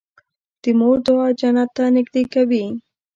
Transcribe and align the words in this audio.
د 0.61 0.63
مور 0.79 0.97
دعا 1.05 1.27
جنت 1.39 1.69
ته 1.77 1.83
نږدې 1.95 2.23
کوي. 2.33 2.65